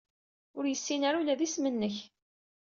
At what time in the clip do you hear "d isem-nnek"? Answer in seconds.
1.39-1.97